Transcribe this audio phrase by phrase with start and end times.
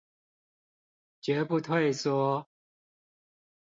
[1.21, 2.47] 絕不退縮